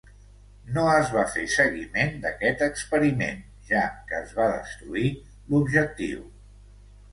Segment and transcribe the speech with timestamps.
[0.77, 5.15] No es va fer seguiment d'aquest experiment, ja que es va destruir
[5.53, 6.29] l'objectiu.